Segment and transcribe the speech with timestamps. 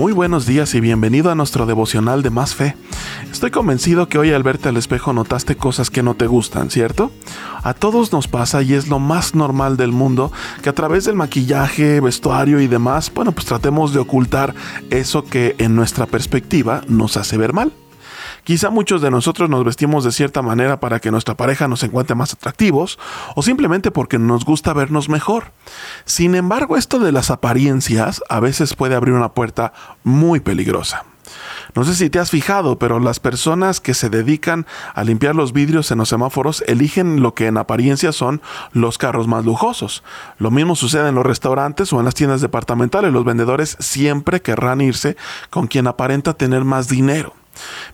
[0.00, 2.74] Muy buenos días y bienvenido a nuestro devocional de Más Fe.
[3.30, 7.10] Estoy convencido que hoy al verte al espejo notaste cosas que no te gustan, ¿cierto?
[7.62, 10.32] A todos nos pasa y es lo más normal del mundo
[10.62, 14.54] que a través del maquillaje, vestuario y demás, bueno, pues tratemos de ocultar
[14.88, 17.70] eso que en nuestra perspectiva nos hace ver mal.
[18.44, 22.14] Quizá muchos de nosotros nos vestimos de cierta manera para que nuestra pareja nos encuentre
[22.14, 22.98] más atractivos
[23.34, 25.52] o simplemente porque nos gusta vernos mejor.
[26.04, 29.72] Sin embargo, esto de las apariencias a veces puede abrir una puerta
[30.04, 31.04] muy peligrosa.
[31.74, 35.52] No sé si te has fijado, pero las personas que se dedican a limpiar los
[35.52, 40.02] vidrios en los semáforos eligen lo que en apariencia son los carros más lujosos.
[40.38, 43.12] Lo mismo sucede en los restaurantes o en las tiendas departamentales.
[43.12, 45.16] Los vendedores siempre querrán irse
[45.50, 47.34] con quien aparenta tener más dinero.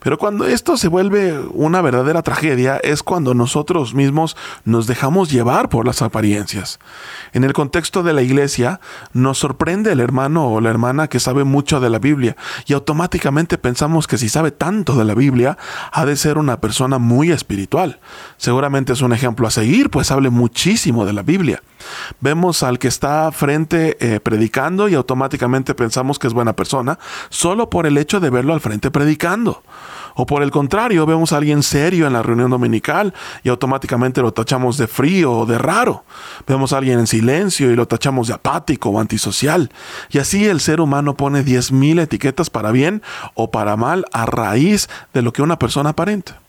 [0.00, 5.68] Pero cuando esto se vuelve una verdadera tragedia es cuando nosotros mismos nos dejamos llevar
[5.68, 6.78] por las apariencias.
[7.32, 8.80] En el contexto de la iglesia,
[9.12, 12.36] nos sorprende el hermano o la hermana que sabe mucho de la Biblia
[12.66, 15.58] y automáticamente pensamos que si sabe tanto de la Biblia,
[15.92, 18.00] ha de ser una persona muy espiritual.
[18.36, 21.62] Seguramente es un ejemplo a seguir, pues hable muchísimo de la Biblia.
[22.20, 26.98] Vemos al que está frente eh, predicando y automáticamente pensamos que es buena persona
[27.28, 29.62] solo por el hecho de verlo al frente predicando.
[30.18, 33.12] O por el contrario, vemos a alguien serio en la reunión dominical
[33.44, 36.04] y automáticamente lo tachamos de frío o de raro.
[36.46, 39.70] Vemos a alguien en silencio y lo tachamos de apático o antisocial.
[40.10, 43.02] Y así el ser humano pone 10.000 etiquetas para bien
[43.34, 46.40] o para mal a raíz de lo que una persona aparenta.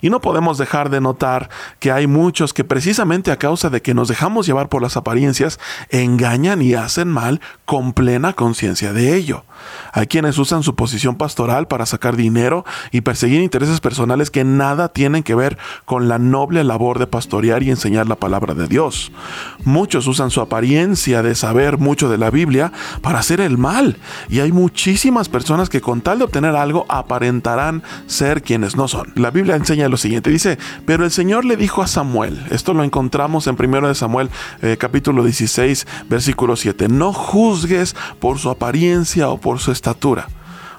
[0.00, 3.94] Y no podemos dejar de notar que hay muchos que precisamente a causa de que
[3.94, 5.58] nos dejamos llevar por las apariencias,
[5.90, 9.44] engañan y hacen mal con plena conciencia de ello.
[9.92, 14.88] Hay quienes usan su posición pastoral para sacar dinero y perseguir intereses personales que nada
[14.88, 19.12] tienen que ver con la noble labor de pastorear y enseñar la palabra de Dios.
[19.64, 24.40] Muchos usan su apariencia de saber mucho de la Biblia para hacer el mal y
[24.40, 29.12] hay muchísimas personas que con tal de obtener algo aparentarán ser quienes no son.
[29.14, 32.84] La Biblia enseña lo siguiente, dice, pero el Señor le dijo a Samuel, esto lo
[32.84, 34.30] encontramos en 1 de Samuel
[34.62, 40.28] eh, capítulo 16 versículo 7, no juzgues por su apariencia o por su estatura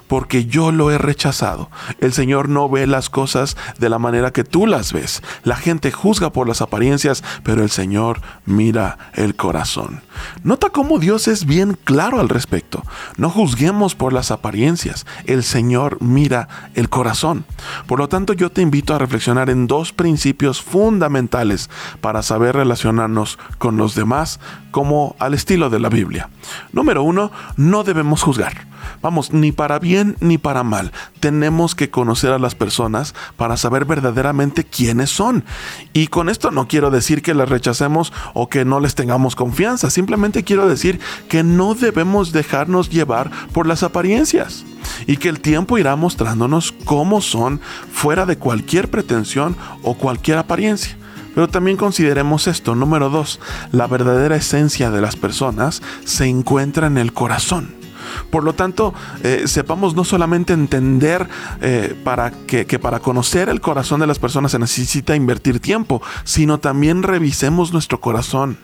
[0.06, 1.70] porque yo lo he rechazado.
[1.98, 5.22] El Señor no ve las cosas de la manera que tú las ves.
[5.42, 10.02] La gente juzga por las apariencias, pero el Señor mira el corazón.
[10.42, 12.82] Nota cómo Dios es bien claro al respecto.
[13.16, 15.06] No juzguemos por las apariencias.
[15.26, 17.44] El Señor mira el corazón.
[17.86, 21.70] Por lo tanto, yo te invito a reflexionar en dos principios fundamentales
[22.00, 26.30] para saber relacionarnos con los demás como al estilo de la Biblia.
[26.72, 28.66] Número uno, no debemos juzgar.
[29.00, 30.92] Vamos, ni para bien ni para mal.
[31.20, 35.44] Tenemos que conocer a las personas para saber verdaderamente quiénes son.
[35.92, 39.90] Y con esto no quiero decir que las rechacemos o que no les tengamos confianza.
[39.90, 44.64] Simplemente quiero decir que no debemos dejarnos llevar por las apariencias
[45.06, 47.60] y que el tiempo irá mostrándonos cómo son
[47.92, 50.96] fuera de cualquier pretensión o cualquier apariencia.
[51.34, 53.40] Pero también consideremos esto, número dos,
[53.72, 57.83] la verdadera esencia de las personas se encuentra en el corazón.
[58.30, 61.28] Por lo tanto, eh, sepamos no solamente entender
[61.60, 66.02] eh, para que, que para conocer el corazón de las personas se necesita invertir tiempo,
[66.24, 68.58] sino también revisemos nuestro corazón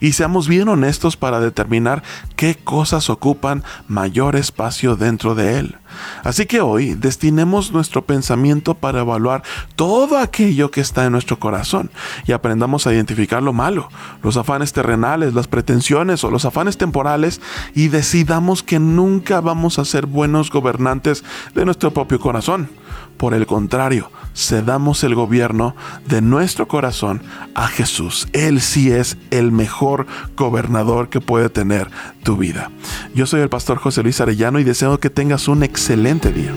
[0.00, 2.02] y seamos bien honestos para determinar
[2.36, 5.76] qué cosas ocupan mayor espacio dentro de él.
[6.24, 9.42] Así que hoy destinemos nuestro pensamiento para evaluar
[9.76, 11.90] todo aquello que está en nuestro corazón
[12.26, 13.88] y aprendamos a identificar lo malo,
[14.22, 17.40] los afanes terrenales, las pretensiones o los afanes temporales
[17.74, 22.68] y decidamos que nunca vamos a ser buenos gobernantes de nuestro propio corazón.
[23.16, 25.74] Por el contrario, cedamos el gobierno
[26.06, 27.20] de nuestro corazón
[27.56, 28.28] a Jesús.
[28.32, 30.06] Él sí es el mejor
[30.36, 31.90] gobernador que puede tener
[32.22, 32.70] tu vida.
[33.14, 36.52] Yo soy el pastor José Luis Arellano y deseo que tengas un excelente día.